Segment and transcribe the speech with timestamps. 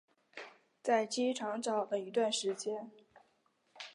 [0.81, 2.89] 在机场找了一段时间